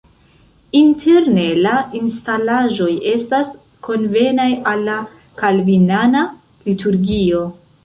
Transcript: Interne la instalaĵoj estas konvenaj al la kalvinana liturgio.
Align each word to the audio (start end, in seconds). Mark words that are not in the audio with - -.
Interne 0.77 1.43
la 1.65 1.73
instalaĵoj 1.99 2.89
estas 3.13 3.53
konvenaj 3.89 4.49
al 4.73 4.83
la 4.89 4.97
kalvinana 5.45 6.27
liturgio. 6.67 7.47